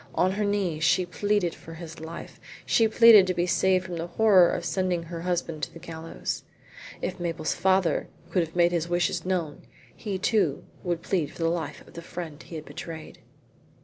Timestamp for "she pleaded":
0.83-1.53, 2.65-3.27